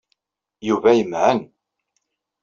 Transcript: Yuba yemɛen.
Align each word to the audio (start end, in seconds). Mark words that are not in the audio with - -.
Yuba 0.67 0.97
yemɛen. 0.97 1.39